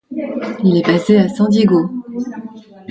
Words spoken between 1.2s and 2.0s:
San Diego.